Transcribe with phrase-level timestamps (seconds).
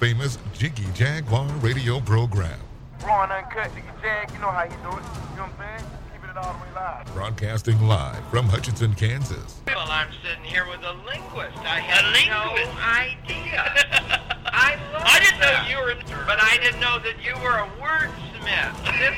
[0.00, 2.58] famous Jiggy Jaguar radio program.
[3.04, 4.80] Raw and uncut, Jiggy Jag, you know how you do it.
[4.82, 5.90] You know what I'm saying?
[6.14, 7.14] Keeping it all the way live.
[7.14, 9.60] Broadcasting live from Hutchinson, Kansas.
[9.66, 11.58] Well, I'm sitting here with a linguist.
[11.58, 12.00] I had
[12.30, 13.60] no idea.
[14.46, 17.68] I love I didn't know you were, but I didn't know that you were a
[17.76, 19.14] wordsmith.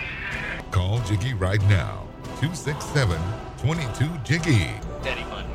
[0.72, 2.08] Call Jiggy right now.
[2.40, 3.20] 267
[3.58, 4.70] 22 Jiggy.
[5.04, 5.31] Daddy fun.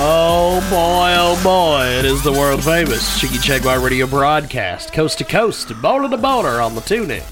[0.00, 5.24] Oh boy, oh boy, it is the world famous Jiggy Jaguar radio broadcast, coast to
[5.24, 7.24] coast, border to border on the TuneIn,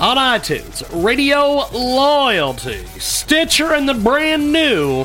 [0.00, 5.04] on iTunes, Radio Loyalty, Stitcher, and the brand new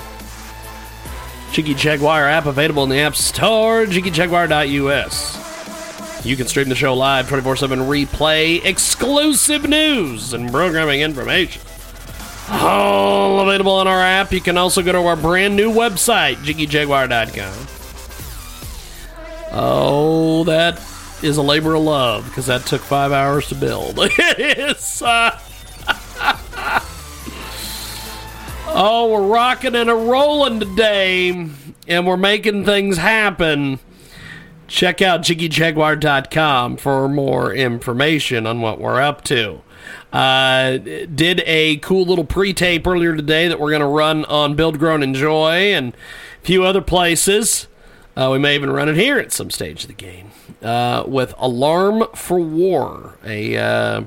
[1.51, 6.25] Jiggy Jaguar app available in the App Store, jiggyjaguar.us.
[6.25, 11.61] You can stream the show live 24 7 replay, exclusive news, and programming information.
[12.49, 14.31] All available on our app.
[14.31, 17.67] You can also go to our brand new website, jiggyjaguar.com.
[19.55, 20.81] Oh, that
[21.21, 23.95] is a labor of love because that took five hours to build.
[23.99, 25.39] it's, uh,
[28.67, 31.49] oh, we're rocking and a rolling today,
[31.87, 33.79] and we're making things happen.
[34.67, 39.61] Check out jiggyjaguar.com for more information on what we're up to.
[40.13, 44.77] Uh, did a cool little pre-tape earlier today that we're going to run on Build,
[44.77, 47.67] Grown, Enjoy and a few other places.
[48.15, 50.29] Uh, we may even run it here at some stage of the game
[50.61, 54.05] uh, with Alarm for War, a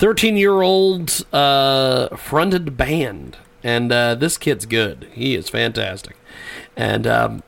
[0.00, 3.36] 13 year old uh, fronted band.
[3.62, 5.06] And uh, this kid's good.
[5.12, 6.16] He is fantastic.
[6.74, 7.42] And um,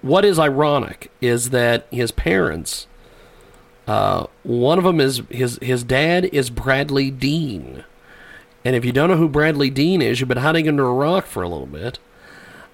[0.00, 2.86] what is ironic is that his parents
[3.86, 7.84] uh, one of them is his his dad is Bradley Dean,
[8.64, 11.26] and if you don't know who Bradley Dean is, you've been hiding under a rock
[11.26, 11.98] for a little bit.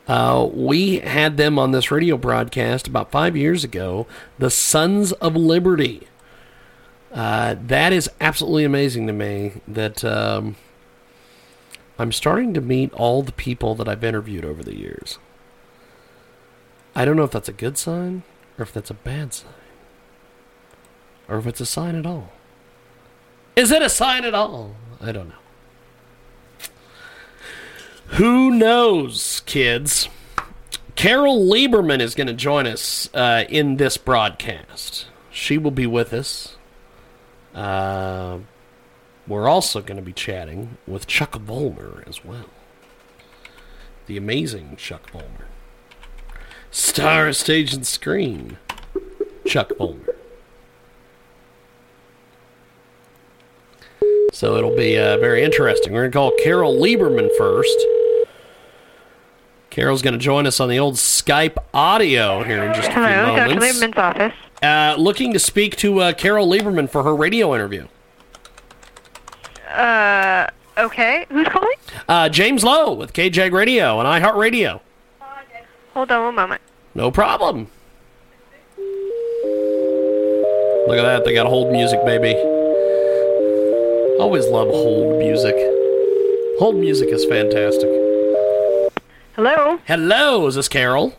[0.06, 4.06] Uh, we had them on this radio broadcast about five years ago.
[4.38, 6.08] The Sons of Liberty.
[7.12, 9.60] Uh, that is absolutely amazing to me.
[9.66, 10.56] That um,
[11.98, 15.18] I'm starting to meet all the people that I've interviewed over the years.
[16.94, 18.24] I don't know if that's a good sign
[18.58, 19.52] or if that's a bad sign
[21.28, 22.30] or if it's a sign at all.
[23.54, 24.74] Is it a sign at all?
[25.00, 25.34] I don't know.
[28.12, 30.08] Who knows, kids?
[30.94, 35.06] Carole Lieberman is going to join us uh, in this broadcast.
[35.30, 36.56] She will be with us.
[37.54, 38.38] Uh,
[39.26, 42.46] we're also going to be chatting with Chuck Volmer as well.
[44.06, 45.46] The amazing Chuck Volmer.
[46.70, 48.56] Star, stage, and screen.
[49.46, 50.14] Chuck Volmer.
[54.38, 55.92] So it'll be uh, very interesting.
[55.92, 57.76] We're going to call Carole Lieberman first.
[59.68, 63.02] Carole's going to join us on the old Skype audio here in just a few
[63.02, 63.54] Hello, Dr.
[63.56, 63.80] moments.
[63.80, 64.34] Lieberman's office.
[64.62, 67.88] Uh, looking to speak to uh, Carole Lieberman for her radio interview.
[69.68, 71.26] Uh, okay.
[71.30, 71.76] Who's calling?
[72.08, 74.80] Uh, James Lowe with KJAG Radio and iHeartRadio.
[75.94, 76.62] Hold on one moment.
[76.94, 77.66] No problem.
[80.86, 81.24] Look at that.
[81.24, 82.57] They got a hold music, baby.
[84.20, 85.54] Always love hold music.
[86.58, 87.88] Hold music is fantastic.
[89.36, 89.78] Hello?
[89.86, 91.14] Hello, is this Carole?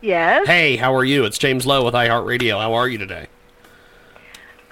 [0.00, 0.46] Yes?
[0.46, 1.26] Hey, how are you?
[1.26, 2.58] It's James Lowe with iHeartRadio.
[2.58, 3.26] How are you today?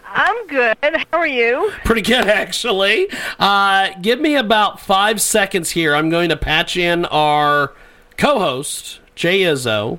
[0.07, 0.77] I'm good.
[0.81, 1.71] How are you?
[1.85, 3.09] Pretty good, actually.
[3.39, 5.95] Uh, give me about five seconds here.
[5.95, 7.75] I'm going to patch in our
[8.17, 9.99] co-host, Jay Izzo,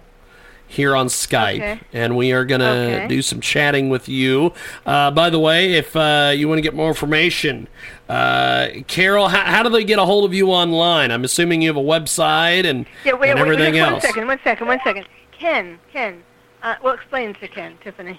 [0.72, 1.80] here on Skype, Okay.
[1.92, 3.08] and we are going to Okay.
[3.08, 4.54] do some chatting with you.
[4.86, 7.68] Uh, by the way, if uh, you want to get more information,
[8.08, 11.12] uh, Carole, how, how do they get a hold of you online?
[11.12, 13.92] I'm assuming you have a website and, Yeah, wait, and wait, everything wait, else.
[13.92, 15.06] One second, one second, one second.
[15.38, 16.24] Ken, Ken.
[16.64, 18.18] Uh, well, explain to Ken, Tiffany.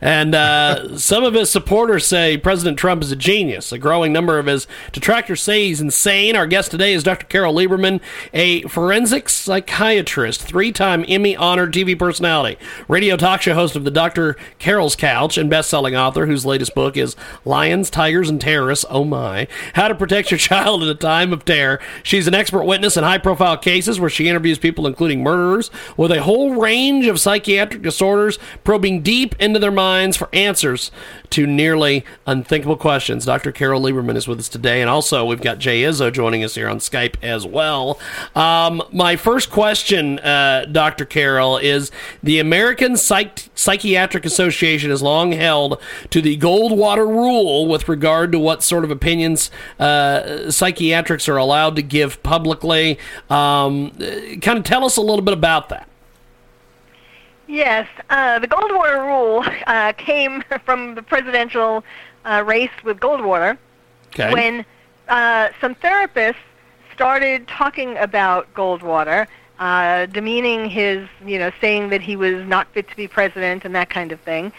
[0.02, 3.72] and uh, some of his supporters say President Trump is a genius.
[3.72, 6.36] A growing number of his detractors say he's insane.
[6.36, 7.26] Our guest today is Dr.
[7.28, 8.02] Carole Lieberman,
[8.34, 12.58] a forensic psychiatrist, three-time Emmy-honored TV personality,
[12.88, 14.36] radio talk show host of the Dr.
[14.60, 17.16] Carole's Couch, and best-selling author whose latest book is
[17.46, 18.86] Lions, Tigers, and Terrorists.
[18.90, 19.48] Oh my!
[19.74, 21.80] How to protect your child at a time of terror.
[22.04, 26.12] She's an expert witness in high profile cases where she interviews people, including murderers, with
[26.12, 30.92] a whole range of psychiatric disorders, probing deep into their minds for answers
[31.32, 33.26] to nearly unthinkable questions.
[33.26, 33.52] Dr.
[33.52, 36.70] Carole Lieberman is with us today, and also we've got Jay Izzo joining us here
[36.70, 38.00] on Skype as well.
[38.36, 41.06] Um, my first question, uh, Dr.
[41.06, 41.90] Carole, is
[42.22, 45.82] the American Psych- Psychiatric Association has long held
[46.12, 49.50] to the Goldwater rule with regard to what sort of opinions
[49.80, 53.00] uh, psychiatrics are allowed to give publicly.
[53.30, 53.92] Um,
[54.42, 55.88] kind of tell us a little bit about that.
[57.48, 61.84] Yes, uh, the Goldwater rule uh, came from the presidential
[62.26, 63.58] uh, race with Goldwater
[64.14, 64.32] Okay.
[64.32, 64.66] when
[65.10, 66.36] uh, some therapists
[66.94, 69.28] started talking about Goldwater,
[69.60, 73.74] uh, demeaning his, you know, saying that he was not fit to be president and
[73.76, 74.52] that kind of thing.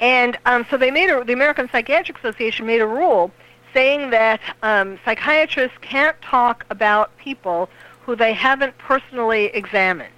[0.00, 3.30] And um, so they made a, the American Psychiatric Association made a rule
[3.72, 7.68] saying that um, psychiatrists can't talk about people
[8.02, 10.12] who they haven't personally examined.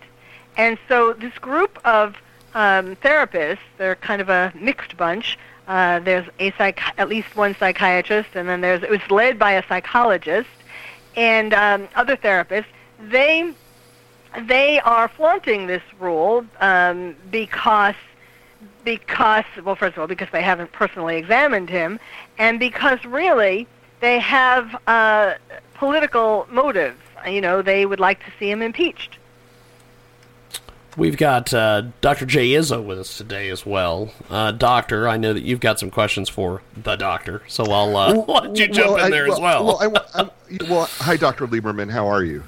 [0.57, 2.17] And so this group of
[2.55, 5.39] um, therapists, they're kind of a mixed bunch.
[5.67, 9.53] Uh, there's a psych- at least one psychiatrist, and then there's it was led by
[9.53, 10.49] a psychologist
[11.17, 12.67] and um, other therapists.
[13.01, 13.53] They
[14.47, 17.95] they are flaunting this rule um, because
[18.85, 21.99] because well, first of all, because they haven't personally examined him,
[22.39, 23.67] and because really
[24.01, 25.35] they have uh,
[25.75, 26.99] political motives.
[27.27, 29.17] You know, they would like to see him impeached.
[30.97, 32.25] We've got uh, Dr.
[32.25, 34.13] Jay Izzo with us today as well.
[34.31, 38.15] Uh, doctor, I know that you've got some questions for the doctor, so I'll uh,
[38.29, 39.65] let you jump in I- there as well.
[39.67, 40.29] Well, I, I,
[40.69, 41.49] well, hi, Dr.
[41.49, 41.91] Lieberman.
[41.91, 42.45] How are you?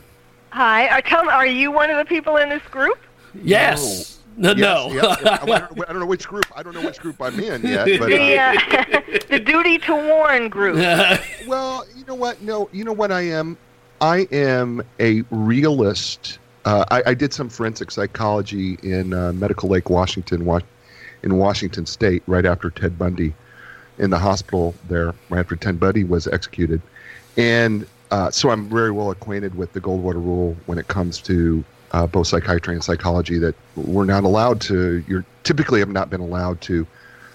[0.50, 2.98] Hi, are, tell me, are you one of the people in this group?
[3.42, 4.12] yes.
[4.12, 4.15] No.
[4.38, 5.18] Yes, yes.
[5.24, 6.46] I, I don't, I don't know which group.
[6.56, 7.86] I don't know which group I'm in yet.
[7.98, 10.76] But The, uh, uh, the duty to warn group.
[11.46, 12.40] well, you know what?
[12.42, 13.56] No, you know what I am.
[14.00, 16.38] I am a realist.
[16.64, 20.60] Uh, I, I did some forensic psychology in uh, Medical Lake, Washington, wa-
[21.22, 23.32] in Washington State, right after Ted Bundy,
[23.98, 26.82] in the hospital there, right after Ted Bundy was executed,
[27.36, 31.64] and uh, so I'm very well acquainted with the Goldwater Rule when it comes to
[31.92, 33.38] uh, both psychiatry and psychology.
[33.38, 35.04] That we're not allowed to.
[35.06, 36.86] You're typically have not been allowed to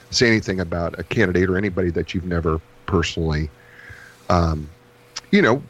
[0.10, 3.50] say anything about a candidate or anybody that you've never personally,
[4.30, 4.70] um,
[5.32, 5.64] you know,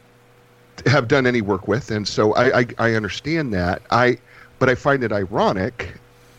[0.86, 1.90] have done any work with.
[1.90, 3.82] And so I, I, I understand that.
[3.90, 4.18] I,
[4.58, 5.94] but I find it ironic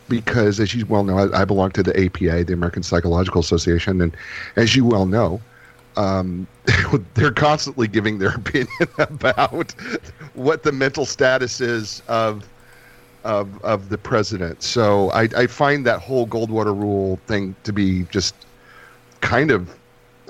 [0.09, 4.01] because, as you well know, I, I belong to the APA, the American Psychological Association,
[4.01, 4.15] and
[4.55, 5.41] as you well know,
[5.95, 6.47] um,
[7.15, 9.74] they're constantly giving their opinion about
[10.33, 12.50] what the mental status is of
[13.24, 14.63] of of the president.
[14.63, 18.45] So I, I find that whole Goldwater rule thing to be just
[19.21, 19.80] kind of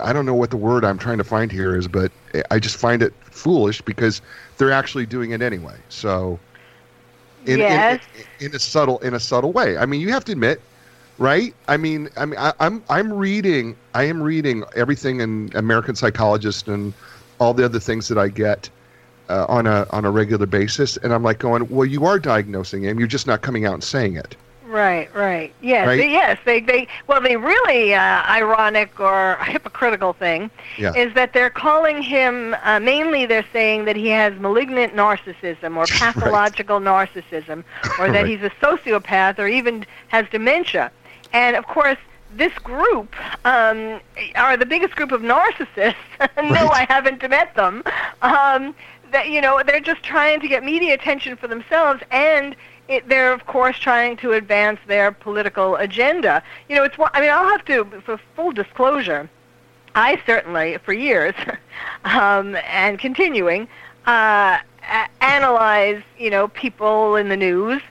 [0.01, 2.11] I don't know what the word I'm trying to find here is, but
[2.51, 4.21] I just find it foolish because
[4.57, 5.83] they're actually doing it anyway.
[5.89, 6.41] So
[7.45, 7.99] in, Yes.
[7.99, 7.99] in,
[8.39, 9.77] in a subtle in a subtle way.
[9.77, 10.63] I mean, you have to admit,
[11.23, 11.55] right?
[11.67, 16.67] I mean, I mean, I, I'm I'm reading I am reading everything in American Psychologist
[16.67, 16.93] and
[17.39, 18.69] all the other things that I get
[19.29, 22.83] uh, on a on a regular basis, and I'm like going, well, you are diagnosing
[22.83, 22.99] him.
[22.99, 24.35] You're just not coming out and saying it.
[24.65, 25.53] Right, right.
[25.61, 25.97] Yes, Right?
[25.97, 26.39] they- yes.
[26.45, 26.87] They, they.
[27.05, 30.49] Well, the really uh, ironic or hypocritical thing
[30.79, 30.93] Yeah.
[30.95, 32.55] is that they're calling him.
[32.63, 37.63] Uh, mainly, they're saying that he has malignant narcissism or pathological narcissism,
[37.99, 38.27] or that Right.
[38.27, 40.91] he's a sociopath, or even has dementia.
[41.33, 41.97] And of course,
[42.35, 43.99] this group um,
[44.35, 45.95] are the biggest group of narcissists.
[46.37, 47.83] no, I haven't met them.
[48.21, 48.75] Um,
[49.11, 52.55] that you know, they're just trying to get media attention for themselves, and
[52.87, 56.43] it, they're of course trying to advance their political agenda.
[56.69, 56.95] You know, it's.
[56.99, 59.29] I mean, I'll have to, for full disclosure,
[59.95, 61.35] I certainly, for years,
[62.05, 63.67] um, and continuing,
[64.05, 64.59] uh,
[65.21, 67.81] analyze, you know, people in the news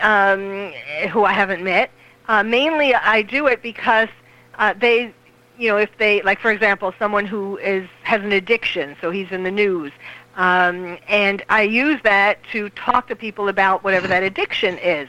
[0.00, 0.72] um,
[1.10, 1.90] who I haven't met.
[2.30, 4.08] Uh, mainly, I do it because
[4.56, 5.12] uh, they,
[5.58, 9.32] you know, if they, like for example, someone who is has an addiction, so he's
[9.32, 9.90] in the news,
[10.36, 15.08] um, and I use that to talk to people about whatever that addiction is.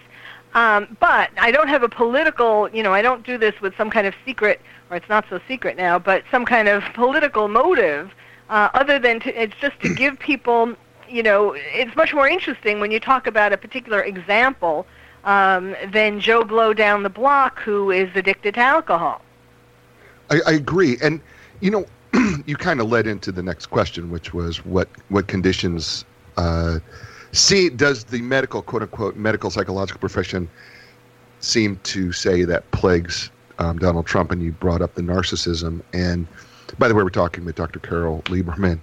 [0.56, 3.92] Um, but I don't have a political, you know, I don't do this with some
[3.92, 4.60] kind of secret,
[4.90, 8.12] or it's not so secret now, but some kind of political motive.
[8.50, 10.74] uh, other than to, it's just to give people,
[11.08, 14.88] you know, it's much more interesting when you talk about a particular example
[15.24, 19.22] um, than Joe Blow down the block who is addicted to alcohol.
[20.30, 21.20] I, I agree, and
[21.60, 21.86] you know,
[22.46, 26.06] you kind of led into the next question, which was what what conditions
[26.38, 26.80] uh,
[27.32, 30.50] see does the medical quote unquote medical psychological profession
[31.40, 35.82] seem to say that plagues um, Donald Trump, and you brought up the narcissism.
[35.94, 36.28] And
[36.80, 37.80] by the way, we're talking with Dr.
[37.80, 38.80] Carole Lieberman,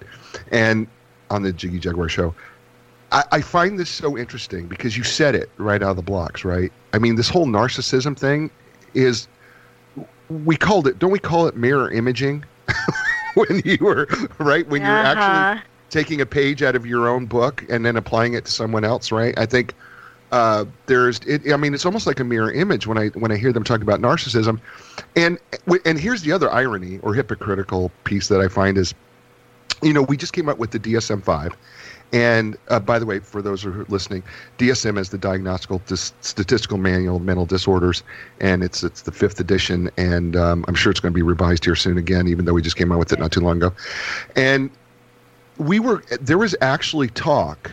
[0.51, 0.87] and
[1.31, 2.35] on the Jiggy Jaguar show.
[3.13, 6.45] I, I find this so interesting because you said it right out of the blocks,
[6.45, 6.73] right?
[6.93, 8.51] I mean, this whole narcissism thing
[8.95, 9.29] is
[10.29, 12.45] we called it don't we call it mirror imaging
[13.35, 14.07] when you were
[14.39, 15.05] right when you're Uh-huh.
[15.05, 15.49] actually
[15.91, 19.11] taking a page out of your own book and then applying it to someone else
[19.11, 19.75] right i think
[20.33, 23.37] uh, there's it, i mean it's almost like a mirror image when i when i
[23.37, 24.61] hear them talk about narcissism
[25.17, 25.39] and
[25.85, 28.95] and here's the other irony or hypocritical piece that i find is
[29.83, 31.55] you know we just came up with the dsm-5
[32.13, 34.23] and uh, by the way, for those who are listening,
[34.57, 38.03] DSM is the Diagnostical Dis- Statistical Manual of Mental Disorders,
[38.41, 41.65] and it's it's the fifth edition, and um, I'm sure it's going to be revised
[41.65, 43.75] here soon again, even though we just came out with it not too long ago.
[44.37, 44.71] And
[45.59, 47.71] we were there was actually talk,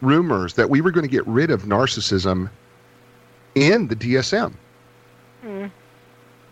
[0.00, 2.50] rumors that we were going to get rid of narcissism
[3.54, 4.52] in the DSM.
[5.44, 5.70] Mm.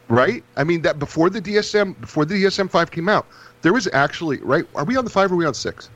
[0.07, 0.45] Right?
[0.57, 3.26] I mean that before the DSM before the DSM five came out,
[3.62, 4.64] there was actually right.
[4.76, 5.91] Are we on the five or are we on six?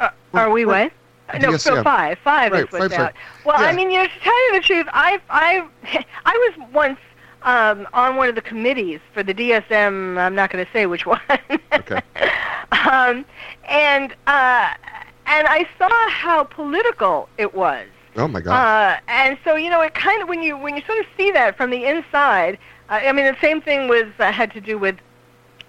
[0.00, 0.92] Uh, are we what?
[1.40, 1.82] No, Yes, so yeah.
[1.82, 2.18] five.
[2.18, 3.14] Five Right, is what's five's out.
[3.44, 5.66] Well, I mean, you know, to tell you the truth, I, I,
[6.26, 6.98] I was once
[7.42, 10.18] um, on one of the committees for the DSM.
[10.18, 11.20] I'm not going to say which one.
[11.72, 12.00] Okay.
[12.90, 13.24] um,
[13.68, 14.74] and uh,
[15.26, 17.86] and I saw how political it was.
[18.16, 18.52] Oh my God.
[18.52, 21.30] Uh, and so you know, it kind of when you when you sort of see
[21.32, 22.58] that from the inside.
[22.90, 24.96] Uh, I mean, the same thing was uh, had to do with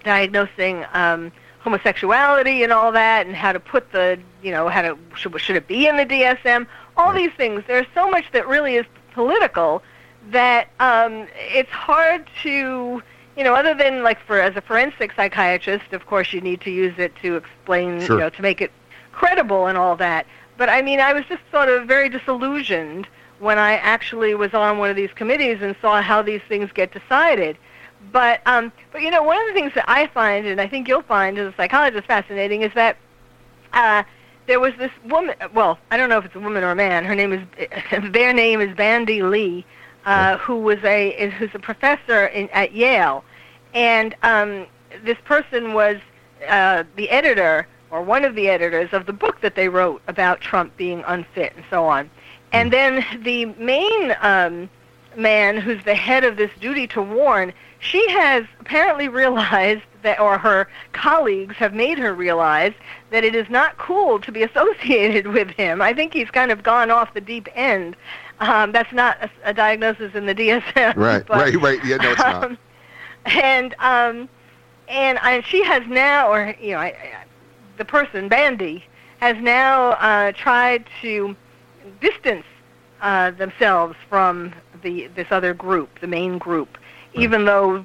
[0.04, 1.32] diagnosing um,
[1.66, 5.56] homosexuality and all that, and how to put the you know how to should, should
[5.56, 6.64] it be in the DSM?
[6.96, 7.64] All these things.
[7.66, 9.82] There's so much that really is political
[10.30, 13.02] that um, it's hard to
[13.36, 16.70] you know other than like for as a forensic psychiatrist, of course you need to
[16.70, 18.16] use it to explain Sure.
[18.16, 18.70] you know to make it
[19.10, 20.24] credible and all that.
[20.56, 23.08] But I mean, I was just sort of very disillusioned
[23.40, 26.92] when I actually was on one of these committees and saw how these things get
[26.92, 27.58] decided.
[28.12, 30.88] But um, but you know, one of the things that I find, and I think
[30.88, 32.96] you'll find as a psychologist fascinating, is that
[33.72, 34.04] uh,
[34.46, 35.34] there was this woman.
[35.54, 37.04] Well, I don't know if it's a woman or a man.
[37.04, 37.42] Her name is
[38.12, 39.66] their name is Bandy Lee,
[40.04, 43.24] uh, who was a is, who's a professor in, at Yale,
[43.74, 44.66] and um,
[45.04, 45.96] this person was
[46.48, 50.40] uh, the editor or one of the editors of the book that they wrote about
[50.40, 52.10] Trump being unfit and so on.
[52.52, 54.68] And then the main um,
[55.16, 57.52] man, who's the head of this duty to warn,
[57.86, 62.72] she has apparently realized that, or her colleagues have made her realize
[63.10, 65.80] that it is not cool to be associated with him.
[65.80, 67.96] I think he's kind of gone off the deep end.
[68.40, 70.96] Um, that's not a, a diagnosis in the DSM.
[70.96, 71.84] Right, but, right, right.
[71.84, 72.44] Yeah, no, it's not.
[72.44, 72.58] um,
[73.24, 74.28] and um,
[74.88, 77.24] and I, she has now, or you know, I, I,
[77.78, 78.84] the person Bandy
[79.20, 81.34] has now uh, tried to
[82.00, 82.44] distance
[83.00, 84.52] uh, themselves from
[84.82, 86.78] the this other group, the main group,
[87.16, 87.84] even though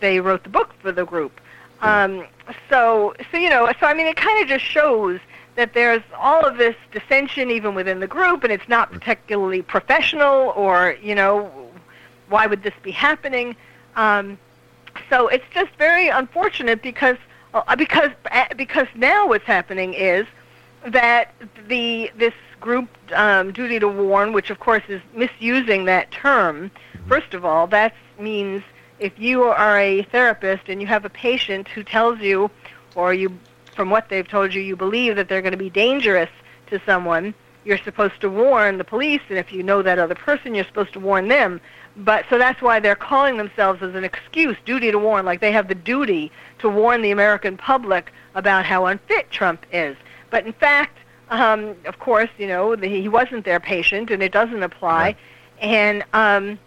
[0.00, 1.40] they wrote the book for the group.
[1.82, 2.26] Um,
[2.68, 5.20] so, so you know, so I mean, it kind of just shows
[5.56, 10.52] that there's all of this dissension even within the group, and it's not particularly professional,
[10.56, 11.50] or you know,
[12.28, 13.56] why would this be happening?
[13.96, 14.38] Um,
[15.08, 17.16] so it's just very unfortunate because
[17.54, 20.26] uh, because uh, because now what's happening is
[20.86, 21.32] that
[21.68, 26.70] the this group um, duty to warn, which of course is misusing that term.
[27.08, 28.62] First of all, that means
[28.98, 32.50] if you are a therapist and you have a patient who tells you,
[32.94, 33.38] or you,
[33.74, 36.30] from what they've told you, you believe that they're going to be dangerous
[36.68, 37.34] to someone,
[37.64, 40.92] you're supposed to warn the police, and if you know that other person, you're supposed
[40.94, 41.60] to warn them.
[41.96, 45.52] But so that's why they're calling themselves as an excuse, duty to warn, like they
[45.52, 49.96] have the duty to warn the American public about how unfit Trump is.
[50.30, 50.98] But in fact,
[51.28, 55.16] um, of course, you know the, he wasn't their patient, and it doesn't apply.
[55.60, 56.58] And um,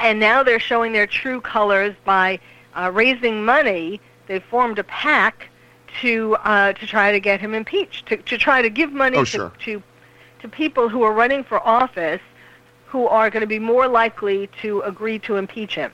[0.00, 2.38] and now they're showing their true colors by
[2.74, 4.00] uh, raising money.
[4.26, 5.48] They've formed a PAC
[6.00, 9.20] to uh, to try to get him impeached, to, to try to give money Oh,
[9.24, 9.52] to, sure.
[9.64, 9.82] to
[10.40, 12.20] to people who are running for office
[12.86, 15.92] who are going to be more likely to agree to impeach him.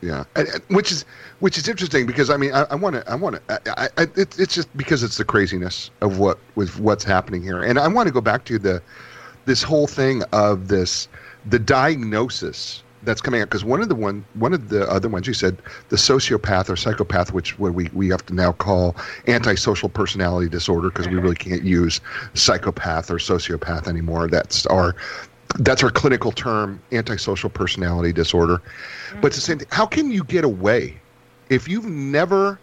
[0.00, 1.04] Yeah, and, and- which is
[1.40, 4.38] which is interesting because I mean I want to I want to I, I, it,
[4.38, 8.06] it's just because it's the craziness of what with what's happening here, and I want
[8.08, 8.82] to go back to the
[9.44, 11.08] this whole thing of this
[11.46, 15.26] the diagnosis that's coming out because one of the one one of the other ones
[15.26, 19.88] you said the sociopath or psychopath, which what we we have to now call antisocial
[19.88, 22.00] personality disorder because we really can't use
[22.34, 24.28] psychopath or sociopath anymore.
[24.28, 24.94] That's our
[25.58, 28.62] that's our clinical term, antisocial personality disorder.
[29.20, 29.68] But it's the same thing.
[29.70, 31.00] How can you get away
[31.50, 32.58] if you've never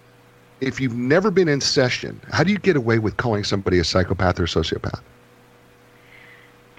[0.61, 2.19] if you've never been in session?
[2.31, 5.01] How do you get away with calling somebody a psychopath or sociopath?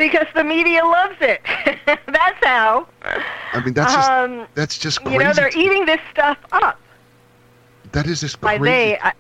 [0.01, 1.43] Because the media loves it.
[1.87, 2.89] that's how.
[3.53, 5.19] I mean, that's just Um, that's just crazy.
[5.19, 6.81] You know, they're eating this stuff up.
[7.93, 8.59] that is just crazy.
[8.59, 9.13] By they, I,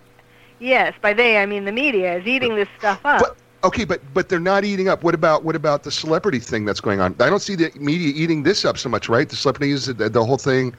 [0.59, 3.21] yes, by they I mean the media is eating this stuff up.
[3.21, 5.03] But okay, but but they're not eating up.
[5.05, 7.15] What about what about the celebrity thing that's going on?
[7.21, 9.29] I don't see the media eating this up so much, right?
[9.29, 10.75] The celebrities, the, the whole thing,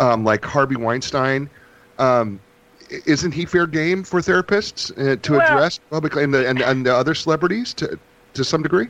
[0.00, 1.50] um, like Harvey Weinstein.
[1.98, 2.40] Um,
[2.88, 6.86] isn't he fair game for therapists uh, to Well- address publicly and the and, and
[6.86, 7.98] the other celebrities to
[8.32, 8.88] to some degree?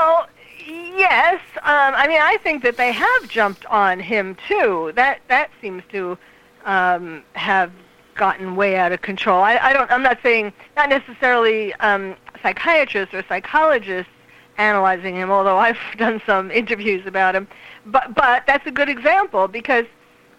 [0.00, 0.28] Well,
[0.66, 1.42] yes.
[1.56, 4.92] Um, I mean, I think that they have jumped on him too.
[4.94, 6.16] That that seems to
[6.64, 7.70] um, have
[8.14, 9.42] gotten way out of control.
[9.42, 9.90] I, I don't.
[9.90, 14.10] I'm not saying not necessarily um, psychiatrists or psychologists
[14.56, 17.46] analyzing him, although I've done some interviews about him.
[17.84, 19.84] But but that's a good example because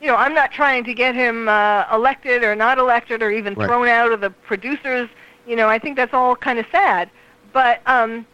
[0.02, 3.54] you know I'm not trying to get him uh, elected or not elected or even
[3.54, 3.68] Right.
[3.68, 5.08] thrown out of the producers.
[5.46, 7.12] You know, I think that's all kind of sad.
[7.54, 8.26] But um,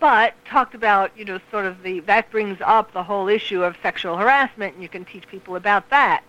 [0.00, 3.76] but talked about you know sort of the that brings up the whole issue of
[3.82, 6.22] sexual harassment and you can teach people about that.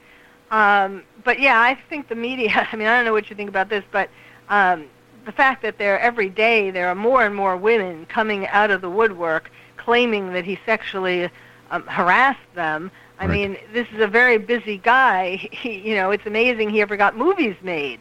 [0.50, 3.50] Um, but yeah i think the media i mean i don't know what you think
[3.50, 4.10] about this but
[4.50, 4.86] um,
[5.26, 8.80] the fact that there every day there are more and more women coming out of
[8.82, 11.30] the woodwork claiming that he sexually
[11.72, 12.90] um, harassed them.
[13.20, 13.32] I Right.
[13.32, 15.50] mean this is a very busy guy.
[15.52, 18.00] He, you know it's amazing he ever got movies made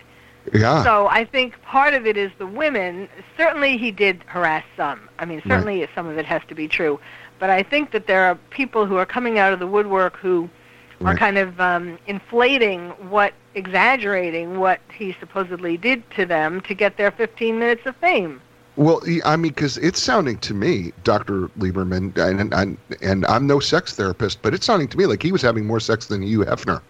[0.53, 0.85] Yeah.
[0.85, 3.09] so I think part of it is the women.
[3.37, 5.09] Certainly, he did harass some.
[5.19, 7.01] I mean, certainly some of it has to be true.
[7.39, 10.49] But I think that there are people who are coming out of the woodwork who
[11.05, 16.97] are kind of um, inflating what, exaggerating what he supposedly did to them to get
[16.97, 18.41] their 15 minutes of fame.
[18.77, 23.59] Well, I mean, because it's sounding to me, Doctor Lieberman, and, and and I'm no
[23.59, 26.41] sex therapist, but it's sounding to me like he was having more sex than Hugh
[26.41, 26.83] Hefner.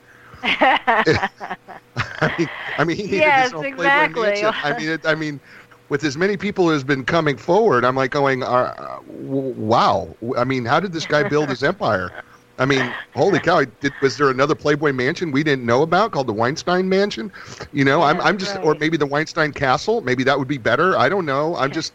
[0.43, 4.45] I mean, I mean, he needed Yes, his own exactly.
[4.63, 5.41] I mean, it, I mean,
[5.89, 10.17] with as many people as been coming forward, I'm like going, uh, wow.
[10.37, 12.13] I mean, how did this guy build his empire?
[12.59, 13.65] I mean, holy cow!
[13.81, 17.31] Did, was there another Playboy Mansion we didn't know about called the Weinstein Mansion?
[17.73, 20.01] You know, I'm, I'm just, or maybe the Weinstein Castle.
[20.03, 20.97] Maybe that would be better.
[20.99, 21.57] I don't know.
[21.57, 21.95] I'm just,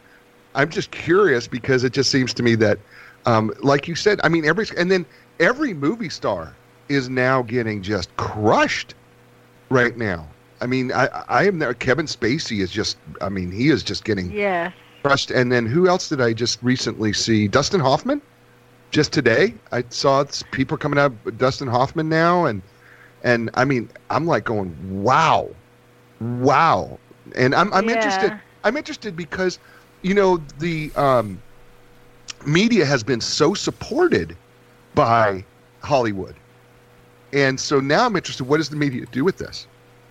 [0.54, 2.80] I'm just curious because it just seems to me that,
[3.26, 5.06] um, like you said, I mean, every and then
[5.40, 6.61] every movie star
[6.92, 8.96] is now getting just crushed
[9.70, 10.36] right now.
[10.62, 11.74] I mean, I, I am there.
[11.74, 14.74] Kevin Spacey is just, I mean, he is just getting yes.
[15.04, 15.32] crushed.
[15.32, 17.48] And then who else did I just recently see?
[17.48, 18.22] Dustin Hoffman.
[18.92, 21.14] Just today, I saw people coming out.
[21.24, 22.62] with Dustin Hoffman now, and
[23.22, 25.56] and I mean, I'm like going, wow,
[26.20, 27.00] wow.
[27.36, 27.94] And I'm I'm Yeah.
[27.94, 28.34] interested.
[28.66, 29.60] I'm interested because,
[30.04, 31.42] you know, the um,
[32.46, 34.38] media has been so supported
[34.94, 35.46] by
[35.84, 36.41] Hollywood,
[37.34, 38.44] and so now I'm interested.
[38.46, 39.68] What does the media do with this?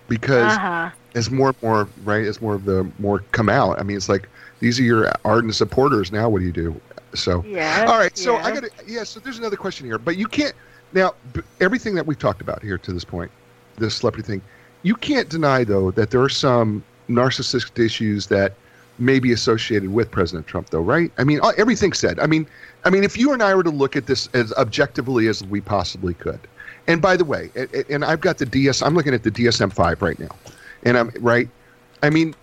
[0.07, 0.89] Because Uh-huh.
[1.15, 4.07] as more and more right as more of the more come out i mean it's
[4.09, 4.29] like
[4.59, 6.79] these are your ardent supporters now what do you do
[7.13, 7.85] so Yeah.
[7.87, 10.53] all right so i gotta yeah so there's another question here but you can't
[10.93, 13.29] now b- everything that we've talked about here to this point
[13.77, 14.41] this celebrity thing
[14.83, 18.53] you can't deny though that there are some narcissistic issues that
[18.99, 22.47] may be associated with president trump though right i mean everything said i mean
[22.85, 25.59] i mean if you and i were to look at this as objectively as we
[25.61, 26.39] possibly could
[26.87, 27.49] and by the way
[27.89, 30.35] and i've got the ds i'm looking at the dsm-5 right now
[30.83, 31.47] and I'm right.
[32.03, 32.33] I mean,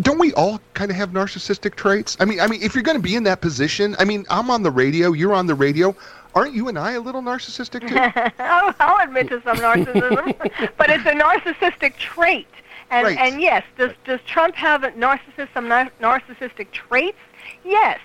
[0.00, 2.16] don't we all kind of have narcissistic traits?
[2.20, 4.50] I mean, I mean, if you're going to be in that position, I mean, I'm
[4.50, 5.94] on the radio, you're on the radio.
[6.34, 8.32] Aren't you and I a little narcissistic too?
[8.42, 10.36] I'll, I'll admit to some narcissism,
[10.76, 12.46] but it's a narcissistic trait.
[12.92, 13.18] And Right.
[13.18, 17.18] and yes, does does Trump have a narcissist some narcissistic traits?
[17.64, 18.00] Yes,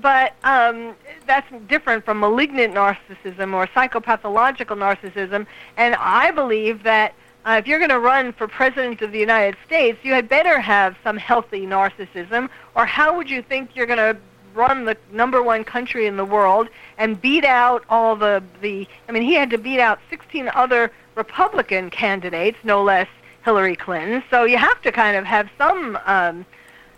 [0.00, 0.94] but um,
[1.26, 5.46] that's different from malignant narcissism or psychopathological narcissism.
[5.76, 7.14] And I believe that
[7.46, 10.58] uh, if you're going to run for president of the United States, you had better
[10.58, 14.20] have some healthy narcissism, or how would you think you're going to
[14.54, 19.12] run the number one country in the world and beat out all the the I
[19.12, 23.06] mean he had to beat out 16 other Republican candidates no less
[23.44, 26.46] Hillary Clinton so you have to kind of have some um,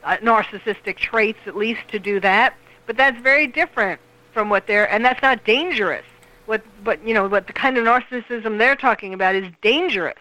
[0.05, 2.55] uh, narcissistic traits at least to do that
[2.89, 4.01] but that's very different
[4.33, 6.05] from what they're and that's not dangerous
[6.47, 10.19] what but you know what the kind of narcissism they're talking about is dangerous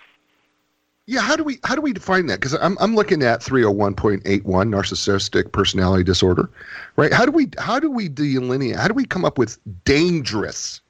[1.09, 2.41] Yeah, how do we how do we define that?
[2.41, 6.49] Because I'm I'm looking at 301.81 narcissistic personality disorder,
[6.97, 7.13] right?
[7.13, 8.75] How do we how do we delineate?
[8.75, 10.81] How do we come up with dangerous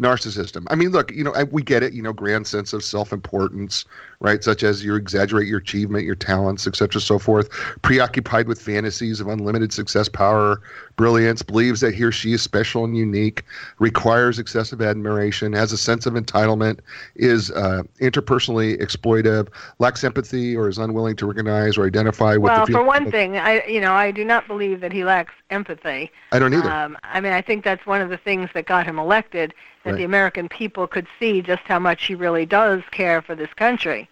[0.00, 0.66] narcissism?
[0.68, 3.84] I mean, look, you know, I, we get it, you know, grand sense of self-importance,
[4.22, 4.42] right?
[4.42, 7.50] Such as you exaggerate your achievement, your talents, etc., so forth.
[7.82, 10.62] Preoccupied with fantasies of unlimited success, power,
[10.96, 13.42] brilliance, believes that he or she is special and unique,
[13.80, 16.78] requires excessive admiration, has a sense of entitlement,
[17.16, 19.48] is uh, interpersonally exploitive,
[19.80, 23.66] lacks empathy, or is unwilling to recognize or identify with well, for one thing, I
[23.66, 26.12] you know I do not believe that he lacks empathy.
[26.30, 26.70] I don't either.
[26.70, 29.52] Um, I mean, I think that's one of the things that got him elected.
[29.84, 29.98] That Right.
[29.98, 34.08] the American people could see just how much he really does care for this country.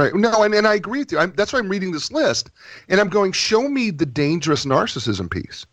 [0.00, 0.14] Right.
[0.14, 1.18] No, and, and I agree with you.
[1.18, 2.50] I'm, that's why I'm reading this list,
[2.88, 5.66] and I'm going, show me the dangerous narcissism piece.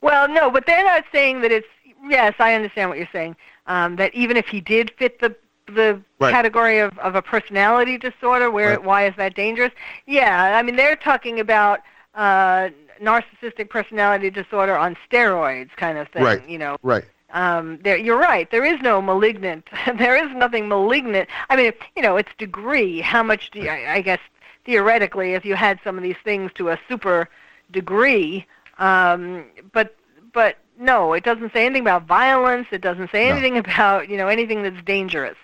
[0.00, 1.66] Well, no, but they're not saying that it's.
[2.04, 3.36] Yes, I understand what you're saying.
[3.66, 5.34] Um, that even if he did fit the
[5.66, 6.32] the Right.
[6.32, 8.84] category of, of a personality disorder, where Right.
[8.84, 9.72] why is that dangerous?
[10.06, 11.80] Yeah, I mean they're talking about
[12.14, 12.68] uh,
[13.00, 16.22] narcissistic personality disorder on steroids, kind of thing.
[16.22, 16.48] Right.
[16.48, 17.04] You know, Right.
[17.32, 18.50] Um, there, you're right.
[18.50, 19.68] There is no malignant.
[19.98, 21.28] there is nothing malignant.
[21.50, 23.00] I mean, you know, it's degree.
[23.00, 24.20] How much do you, I, I guess
[24.64, 27.28] theoretically, if you had some of these things to a super
[27.70, 28.46] degree,
[28.78, 29.96] um, but
[30.32, 32.68] but no, it doesn't say anything about violence.
[32.70, 33.34] It doesn't say No.
[33.36, 35.36] anything about you know anything that's dangerous.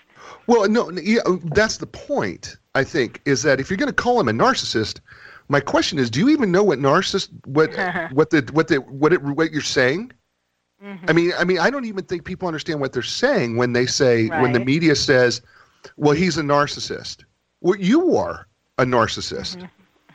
[0.46, 2.56] Well, no, yeah, that's the point.
[2.74, 5.00] I think is that if you're going to call him a narcissist,
[5.48, 7.70] my question is, do you even know what narcissist what
[8.12, 10.12] what the what the what it what you're saying?
[10.80, 13.86] I mean, I mean, I don't even think people understand what they're saying when they
[13.86, 15.42] say when the media says,
[15.96, 17.24] "Well, he's a narcissist."
[17.60, 18.46] Well, you are
[18.78, 19.66] a narcissist mm-hmm.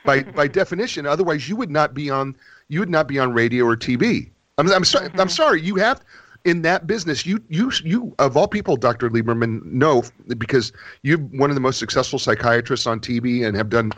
[0.05, 1.05] by by definition.
[1.05, 2.35] Otherwise, you would not be on
[2.69, 4.29] you would not be on radio or TV.
[4.57, 5.07] I'm I'm sorry.
[5.07, 5.27] I'm mm-hmm.
[5.27, 5.61] sorry.
[5.61, 6.01] You have
[6.45, 7.25] in that business.
[7.25, 9.09] You you you of all people, Dr.
[9.09, 10.03] Lieberman, know
[10.37, 10.71] because
[11.01, 13.91] you're one of the most successful psychiatrists on TV and have done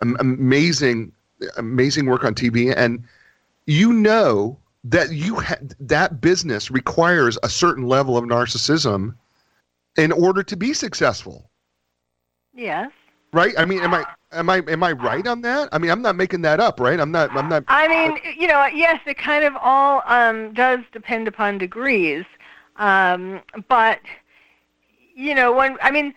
[0.00, 1.12] amazing
[1.56, 3.04] amazing work on TV and
[3.66, 9.14] you know that you ha- that business requires a certain level of narcissism
[9.96, 11.50] in order to be successful.
[12.54, 12.90] Yes.
[13.32, 13.54] right?
[13.58, 15.68] I mean am i am i am i right on that?
[15.72, 16.98] I mean i'm not making that up right?
[16.98, 20.80] I'm not i'm not I mean, you know, yes, it kind of all um, does
[20.92, 22.24] depend upon degrees,
[22.76, 24.00] um, but
[25.14, 26.14] you know, when I mean,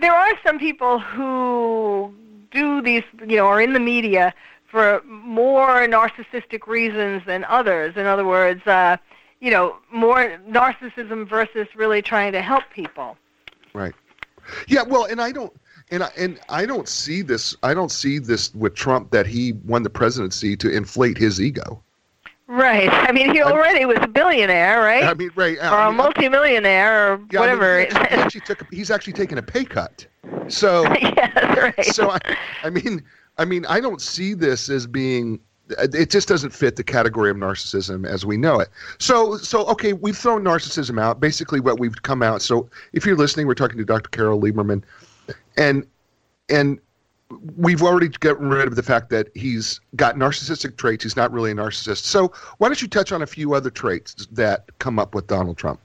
[0.00, 2.14] there are some people who
[2.50, 4.32] do these, you know, are in the media
[4.74, 7.96] for more narcissistic reasons than others.
[7.96, 8.96] In other words, uh,
[9.38, 13.16] you know, more narcissism versus really trying to help people.
[13.72, 13.94] Right.
[14.66, 15.52] Yeah, well, and I don't
[15.92, 19.52] and I and I don't see this I don't see this with Trump that he
[19.64, 21.80] won the presidency to inflate his ego.
[22.48, 22.88] Right.
[23.08, 25.04] I mean, he already was a billionaire, right?
[25.04, 25.56] I mean, right.
[25.58, 27.78] or a multimillionaire, or yeah, I mean, whatever.
[27.78, 30.04] he, actually, he actually took he's actually taken a pay cut.
[30.48, 31.86] So yes, right.
[31.86, 32.18] so I,
[32.64, 33.04] I mean
[33.38, 35.40] I mean I don't see this as being
[35.78, 38.68] it just doesn't fit the category of narcissism as we know it.
[38.98, 41.20] So so okay, we've thrown narcissism out.
[41.20, 42.42] Basically what we've come out.
[42.42, 44.10] So if you're listening, we're talking to Dr.
[44.10, 44.82] Carole Lieberman
[45.56, 45.86] and
[46.48, 46.78] and
[47.56, 51.02] we've already gotten rid of the fact that he's got narcissistic traits.
[51.02, 52.04] He's not really a narcissist.
[52.04, 55.56] So why don't you touch on a few other traits that come up with Donald
[55.56, 55.80] Trump?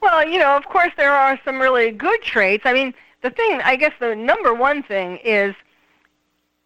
[0.00, 2.64] Well, you know, of course, there are some really good traits.
[2.66, 5.54] I mean, the thing, I guess, the number one thing is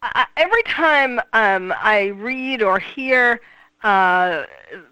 [0.01, 3.41] I, every time um, I read or hear,
[3.83, 4.43] uh,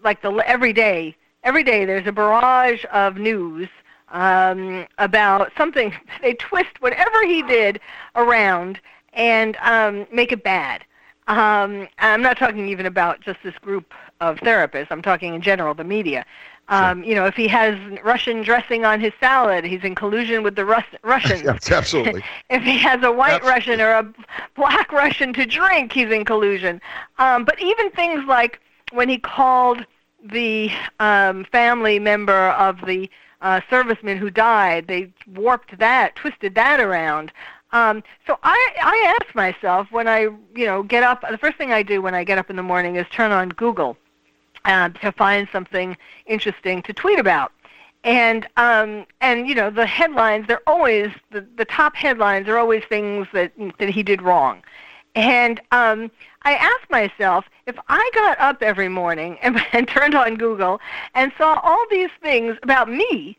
[0.04, 3.68] like the every day, every day there's a barrage of news
[4.10, 5.94] um, about something.
[6.22, 7.80] They twist whatever he did
[8.16, 8.80] around
[9.14, 10.84] and um, make it bad.
[11.28, 14.88] Um, I'm not talking even about just this group of therapists.
[14.90, 16.26] I'm talking in general, the media.
[16.70, 20.56] Um, you know, if he has Russian dressing on his salad, he's in collusion with
[20.56, 21.42] the Rus- Russians.
[21.50, 22.24] Yes, absolutely.
[22.50, 23.50] if he has a white Absolutely.
[23.50, 24.14] Russian or a
[24.56, 26.80] black Russian to drink, he's in collusion.
[27.18, 28.60] Um, but even things like
[28.92, 29.86] when he called
[30.24, 33.10] the um, family member of the
[33.42, 37.32] uh, serviceman who died, they warped that, twisted that around.
[37.72, 40.22] Um, so I, I ask myself when I,
[40.56, 41.24] you know, get up.
[41.30, 43.50] The first thing I do when I get up in the morning is turn on
[43.50, 43.98] Google
[44.70, 47.52] uh, to find something interesting to tweet about.
[48.04, 52.84] And um, and you know the headlines they're always the, the top headlines are always
[52.88, 54.64] things that that he did wrong.
[55.16, 56.10] And um,
[56.44, 60.80] I asked myself if I got up every morning and, and turned on Google
[61.14, 63.38] and saw all these things about me,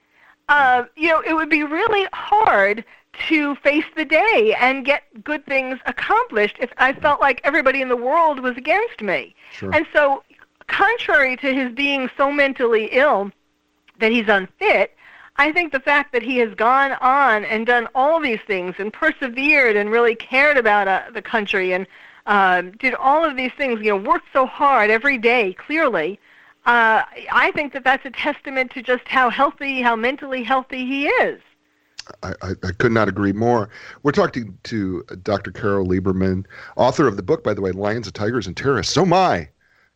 [0.49, 2.85] uh, you know, it would be really hard
[3.29, 7.89] to face the day and get good things accomplished if I felt like everybody in
[7.89, 9.35] the world was against me.
[9.53, 9.75] Sure.
[9.75, 10.23] And so,
[10.71, 13.31] contrary to his being so mentally ill
[13.99, 14.97] that he's unfit,
[15.37, 18.93] I think the fact that he has gone on and done all these things and
[18.93, 21.87] persevered and really cared about uh, the country and
[22.27, 26.19] uh, did all of these things, you know, worked so hard every day, clearly,
[26.67, 27.03] uh,
[27.33, 31.41] I think that that's a testament to just how healthy, how mentally healthy he is.
[32.23, 33.71] I, I, I, could not agree more.
[34.03, 35.53] We're talking to Dr.
[35.53, 36.45] Carole Lieberman,
[36.77, 38.93] author of the book, by the way, Lions and Tigers and Terrorists.
[38.93, 39.49] So my,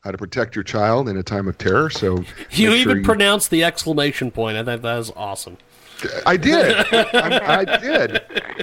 [0.04, 1.88] how to protect your child in a time of terror.
[1.88, 3.02] So you even sure you...
[3.02, 4.56] pronounced the exclamation point.
[4.56, 5.56] I think that was awesome.
[6.26, 6.76] I did.
[6.92, 8.20] I, I, did.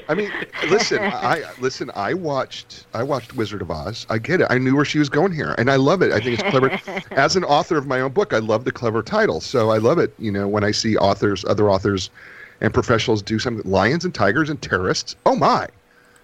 [0.08, 0.32] I mean,
[0.70, 1.00] listen.
[1.02, 1.90] I listen.
[1.96, 2.86] I watched.
[2.94, 4.06] I watched Wizard of Oz.
[4.10, 4.48] I get it.
[4.52, 6.12] I knew where she was going here, and I love it.
[6.12, 6.80] I think it's clever.
[7.12, 9.42] As an author of my own book, I love the clever title.
[9.42, 10.14] So I love it.
[10.20, 12.12] You know, when I see authors, other authors,
[12.60, 13.70] and professionals do something.
[13.70, 15.16] Lions and tigers and terrorists.
[15.26, 15.68] Oh my!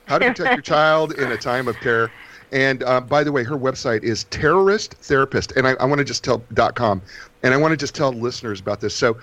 [0.06, 2.12] How to protect your child in a time of terror.
[2.52, 6.06] And uh, by the way, her website is Terrorist Therapist, and I, I want to
[6.06, 7.02] just tell dot .com,
[7.44, 8.96] and I want to just tell listeners about this.
[8.96, 9.18] So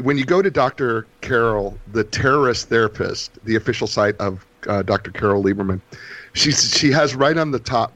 [0.00, 1.06] when you go to Dr.
[1.20, 5.10] Carole, the terrorist therapist, the official site of uh, Dr.
[5.10, 5.80] Carole Lieberman,
[6.32, 7.92] she's, she has right on the top,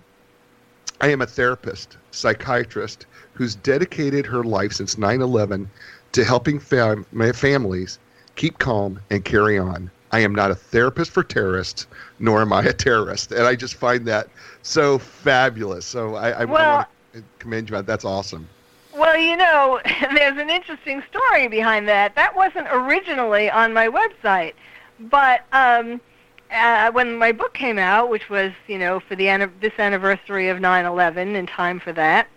[1.01, 5.71] I am a therapist, psychiatrist, who's dedicated her life since 9 11
[6.13, 7.99] to helping fam- families
[8.37, 9.91] keep calm and carry on.
[10.15, 11.89] I am not a therapist for terrorists,
[12.21, 13.33] nor am I a terrorist.
[13.33, 14.29] And I just find that
[14.63, 15.85] so fabulous.
[15.85, 17.91] So I, I well, want to commend you on that.
[17.91, 18.49] That's awesome.
[18.97, 22.15] Well, you know, there's an interesting story behind that.
[22.15, 24.53] That wasn't originally on my website,
[25.01, 26.01] but um,
[26.53, 30.59] uh, when my book came out, which was, you know, for the this anniversary of
[30.59, 32.29] 9/11, in time for that,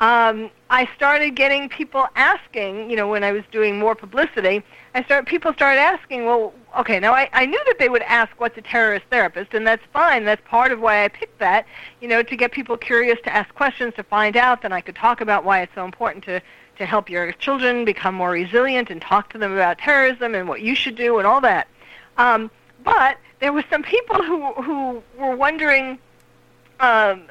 [0.00, 4.64] um, I started getting people asking, you know, when I was doing more publicity,
[4.94, 8.32] I started people started asking, well, okay, now I, I knew that they would ask
[8.38, 10.24] what's a terrorist therapist, and that's fine.
[10.24, 11.66] That's part of why I picked that,
[12.00, 14.62] you know, to get people curious to ask questions, to find out.
[14.62, 16.40] Then I could talk about why it's so important to
[16.78, 20.62] to help your children become more resilient and talk to them about terrorism and what
[20.62, 21.68] you should do and all that.
[22.16, 22.50] Um,
[22.82, 25.98] but there were some people who who were wondering,
[26.78, 27.24] um,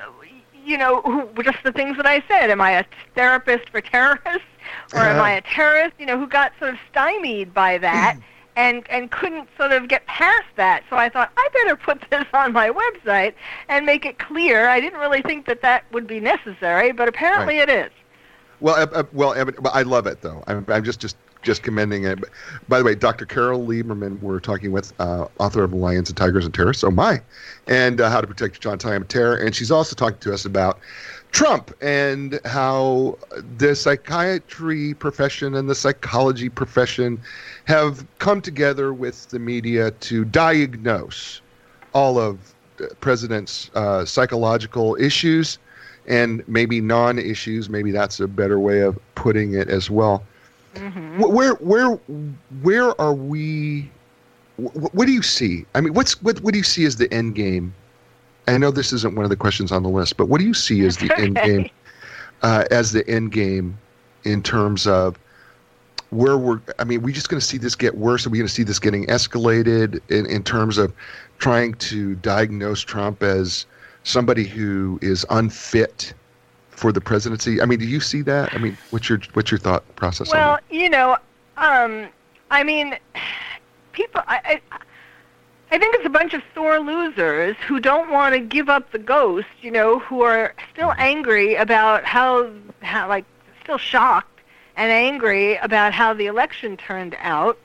[0.63, 2.51] you know, who, just the things that I said.
[2.51, 4.45] Am I a therapist for terrorists?
[4.93, 5.93] or am I a terrorist?
[5.99, 8.17] You know, who got sort of stymied by that
[8.59, 10.83] and and couldn't sort of get past that.
[10.89, 13.33] So I thought I better put this on my website
[13.69, 14.67] and make it clear.
[14.67, 17.69] I didn't really think that that would be necessary, but apparently right.
[17.69, 17.91] it is.
[18.59, 19.33] Well, uh, uh, well,
[19.71, 20.43] I love it though.
[20.47, 22.19] I'm, I'm just just just commending it.
[22.67, 23.25] By the way, Dr.
[23.25, 27.21] Carole Lieberman, we're talking with, uh, author of Lions and Tigers and Terrorists, oh my,
[27.67, 29.37] and uh, How to Protect Your in Time of Terror.
[29.37, 30.79] And she's also talking to us about
[31.31, 33.17] Trump and how
[33.57, 37.21] the psychiatry profession and the psychology profession
[37.65, 41.41] have come together with the media to diagnose
[41.93, 45.59] all of the president's uh, psychological issues
[46.07, 47.69] and maybe non-issues.
[47.69, 50.23] Maybe that's a better way of putting it as well.
[50.75, 51.19] Mm-hmm.
[51.19, 51.99] Where, where,
[52.61, 53.89] where are we?
[54.57, 55.65] What do you see?
[55.73, 56.41] I mean, what's what?
[56.41, 57.73] What do you see as the end game
[58.49, 60.53] I know this isn't one of the questions on the list, but what do you
[60.53, 61.69] see as the end game?
[62.41, 63.77] Uh, as the end game
[64.23, 65.19] in terms of
[66.11, 68.25] where we're i mean we just going to see this get worse?
[68.25, 70.93] Are we going to see this getting escalated in, in terms of
[71.37, 73.65] trying to diagnose trump as
[74.03, 76.13] somebody who is unfit
[76.69, 77.61] for the presidency?
[77.61, 78.53] I mean do you see that?
[78.53, 81.17] I mean what's your what's your thought process well you know
[81.57, 82.07] um,
[82.49, 82.97] i mean
[83.91, 84.79] people I, I
[85.71, 88.97] I think it's a bunch of sore losers who don't want to give up the
[88.97, 92.49] ghost, you know, who are still angry about how,
[92.81, 93.25] how like,
[93.61, 94.41] still shocked
[94.75, 97.59] and angry about how the election turned out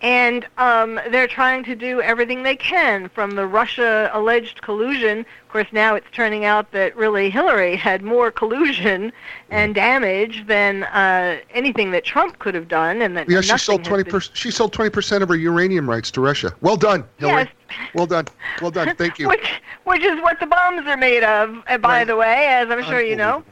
[0.00, 5.20] and um, they're trying to do everything they can from the Russia alleged collusion.
[5.20, 9.12] Of course, now it's turning out that really Hillary had more collusion
[9.50, 13.82] and damage than uh, anything that Trump could have done, and that yeah, she sold
[13.82, 14.36] twenty percent.
[14.36, 16.52] She sold twenty percent of her uranium rights to Russia.
[16.60, 17.42] Well done, Hillary.
[17.42, 17.78] Yes.
[17.94, 18.26] Well done.
[18.62, 18.94] Well done.
[18.94, 19.28] Thank you.
[19.28, 19.50] which,
[19.84, 22.06] which is what the bombs are made of, uh, by right.
[22.06, 23.42] the way, as I'm sure you know.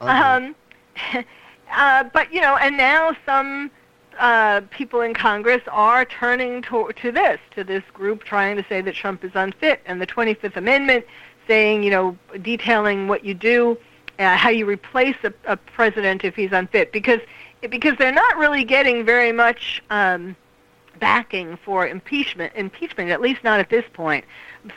[0.00, 0.54] Um,
[1.72, 3.70] uh, but you know, and now some
[4.18, 8.80] uh, people in Congress are turning to, to this, to this group trying to say
[8.80, 11.04] that Trump is unfit, and the 25th Amendment
[11.46, 13.76] saying, you know, detailing what you do,
[14.18, 17.20] uh, how you replace a, a president if he's unfit, because
[17.70, 20.36] because they're not really getting very much um,
[21.00, 24.24] backing for impeachment, impeachment, at least not at this point.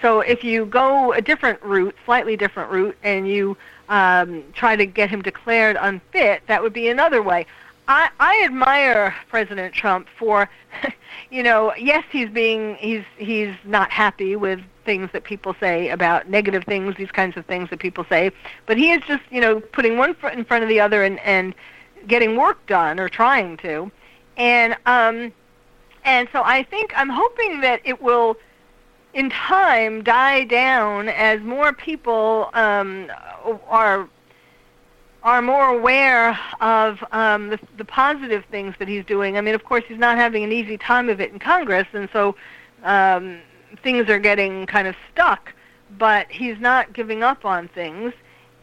[0.01, 3.57] So if you go a different route, slightly different route, and you
[3.89, 7.45] um, try to get him declared unfit, that would be another way.
[7.87, 10.49] I, I admire President Trump for,
[11.31, 16.29] you know, yes, he's being he's he's not happy with things that people say about
[16.29, 18.31] negative things, these kinds of things that people say,
[18.65, 21.19] but he is just you know putting one foot in front of the other and
[21.19, 21.55] and
[22.07, 23.91] getting work done or trying to,
[24.35, 25.31] and um,
[26.03, 28.37] and so I think I'm hoping that it will,
[29.13, 33.11] in time, die down as more people um,
[33.67, 34.09] are
[35.27, 39.37] are more aware of um, the, the positive things that he's doing.
[39.37, 42.07] I mean, of course, he's not having an easy time of it in Congress, and
[42.13, 42.37] so
[42.83, 43.39] um,
[43.83, 45.53] things are getting kind of stuck.
[45.97, 48.13] But he's not giving up on things.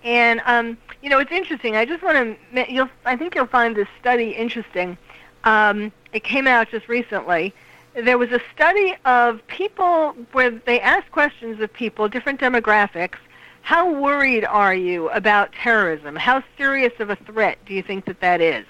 [0.05, 1.77] And um, you know, it's interesting.
[1.77, 2.91] I just want to.
[3.05, 4.97] I think you'll find this study interesting.
[5.45, 7.53] Um, it came out just recently.
[7.95, 13.19] There was a study of people where they asked questions of people, different demographics.
[13.65, 16.17] How worried are you about terrorism?
[16.17, 18.67] How serious of a threat do you think that that is?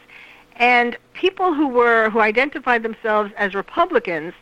[0.55, 4.35] And people who were who identified themselves as Republicans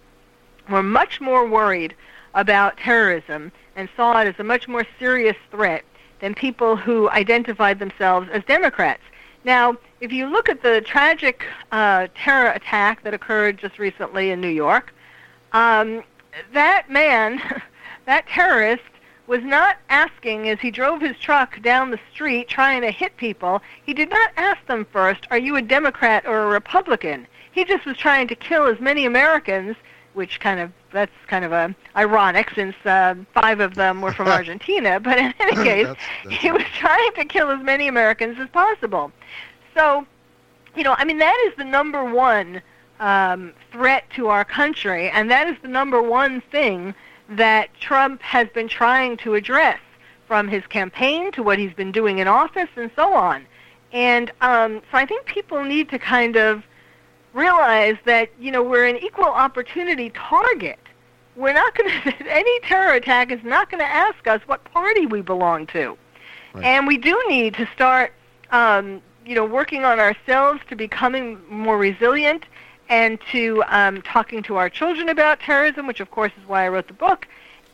[0.68, 1.94] were much more worried
[2.34, 5.84] about terrorism and saw it as a much more serious threat
[6.20, 9.02] than people who identified themselves as Democrats.
[9.44, 14.42] Now, if you look at the tragic uh, terror attack that occurred just recently in
[14.42, 14.92] New York,
[15.54, 16.04] um,
[16.52, 17.40] that man,
[18.04, 18.82] that terrorist,
[19.26, 23.62] was not asking as he drove his truck down the street trying to hit people,
[23.84, 27.26] he did not ask them first, are you a Democrat or a Republican?
[27.52, 29.76] He just was trying to kill as many Americans
[30.14, 34.28] which kind of that's kind of a ironic since uh, five of them were from
[34.40, 35.00] Argentina.
[35.00, 38.48] But in any case, that's, that's he was trying to kill as many Americans as
[38.50, 39.12] possible.
[39.74, 40.06] So,
[40.76, 42.60] you know, I mean, that is the number one
[43.00, 46.94] um, threat to our country, and that is the number one thing
[47.28, 49.80] that Trump has been trying to address
[50.26, 53.46] from his campaign to what he's been doing in office and so on.
[53.92, 56.62] And um, so I think people need to kind of
[57.34, 60.78] realize that you know we're an equal opportunity target.
[61.36, 65.06] We're not going to any terror attack is not going to ask us what party
[65.06, 65.96] we belong to,
[66.54, 66.64] right.
[66.64, 68.12] and we do need to start
[68.50, 72.44] um, you know working on ourselves to becoming more resilient
[72.88, 76.68] and to um, talking to our children about terrorism, which of course is why I
[76.68, 77.26] wrote the book,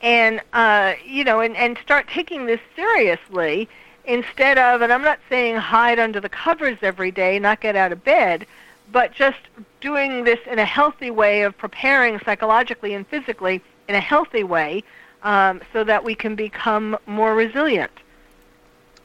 [0.03, 3.69] and uh, you know and, and start taking this seriously
[4.05, 7.93] instead of and I'm not saying hide under the covers every day, not get out
[7.93, 8.47] of bed
[8.93, 9.39] but just
[9.81, 14.83] doing this in a healthy way of preparing psychologically and physically in a healthy way
[15.23, 17.91] um, so that we can become more resilient.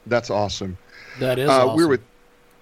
[0.05, 0.77] That's awesome.
[1.19, 1.77] That is uh, awesome.
[1.77, 2.01] We're with,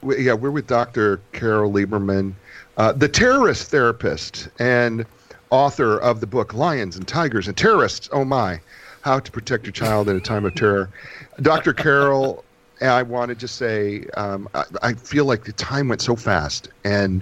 [0.01, 1.21] we, yeah, we're with Dr.
[1.31, 2.33] Carole Lieberman,
[2.81, 5.05] uh, the terrorist therapist and
[5.51, 8.09] author of the book Lions and Tigers and Terrorists.
[8.11, 8.59] Oh my,
[9.01, 10.89] how to protect your child in a time of terror.
[11.43, 11.73] Dr.
[11.73, 12.43] Carole
[12.81, 17.21] I wanted to say um, I, I, feel like the time went so fast, and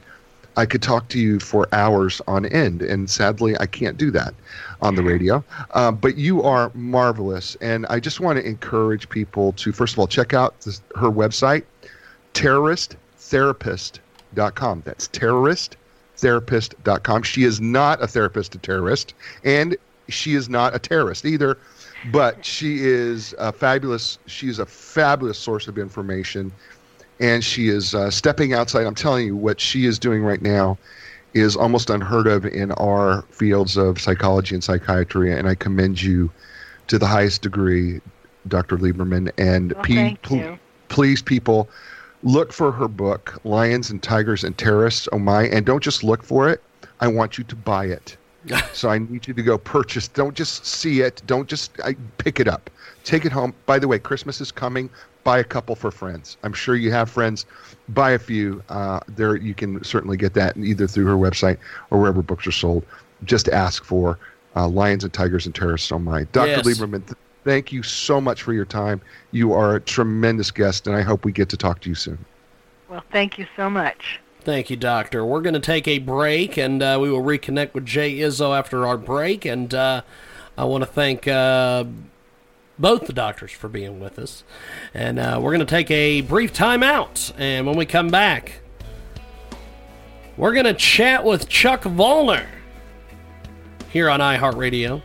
[0.55, 4.33] I could talk to you for hours on end, and sadly, I can't do that
[4.81, 5.43] on the radio.
[5.71, 9.99] Um, but you are marvelous, and I just want to encourage people to first of
[9.99, 11.65] all check out this, her website,
[14.35, 14.81] terroristtherapist.com.
[14.85, 17.23] That's terroristtherapist.com.
[17.23, 19.13] She is not a therapist, a terrorist,
[19.43, 21.57] and she is not a terrorist either
[22.11, 24.19] but she is a fabulous.
[24.25, 26.51] She is a fabulous source of information,
[27.19, 28.85] and she is uh, stepping outside.
[28.85, 30.77] I'm telling you, what she is doing right now
[31.33, 35.31] is almost unheard of in our fields of psychology and psychiatry.
[35.31, 36.31] And I commend you
[36.87, 38.01] to the highest degree,
[38.47, 38.77] Dr.
[38.77, 39.31] Lieberman.
[39.37, 41.69] And well, pe- pl- please, people,
[42.23, 45.07] look for her book, Lions and Tigers and Terrorists.
[45.11, 45.43] Oh my!
[45.43, 46.61] And don't just look for it.
[46.99, 48.17] I want you to buy it
[48.73, 50.07] so I need you to go purchase.
[50.07, 51.21] Don't just see it.
[51.25, 52.69] Don't just I, pick it up.
[53.03, 53.53] Take it home.
[53.65, 54.89] By the way, Christmas is coming.
[55.23, 56.37] Buy a couple for friends.
[56.43, 57.45] I'm sure you have friends.
[57.89, 58.63] Buy a few.
[58.69, 61.57] Uh, there, you can certainly get that either through her website
[61.91, 62.85] or wherever books are sold.
[63.25, 64.17] Just ask for
[64.55, 66.23] uh, Lions and Tigers and Terrorists on my.
[66.31, 66.49] Dr.
[66.49, 66.65] Yes.
[66.65, 69.01] Lieberman, thank you so much for your time.
[69.31, 72.23] You are a tremendous guest, and I hope we get to talk to you soon.
[72.89, 74.19] Well, thank you so much.
[74.41, 75.25] Thank you, Doctor.
[75.25, 78.87] We're going to take a break, and uh, we will reconnect with Jay Izzo after
[78.87, 79.45] our break.
[79.45, 80.01] And uh,
[80.57, 81.85] I want to thank uh,
[82.79, 84.43] both the doctors for being with us.
[84.93, 87.31] And uh, we're going to take a brief time out.
[87.37, 88.61] And when we come back,
[90.37, 92.47] we're going to chat with Chuck Vollner
[93.91, 95.01] here on iHeartRadio.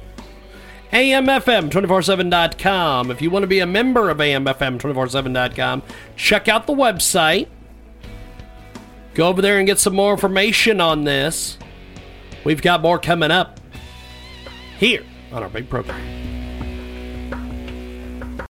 [0.95, 3.11] AMFM247.com.
[3.11, 5.83] If you want to be a member of AMFM247.com,
[6.17, 7.49] check out the website
[9.15, 11.57] Go over there and get some more information on this.
[12.43, 13.61] We've got more coming up
[14.79, 16.44] here on our big program.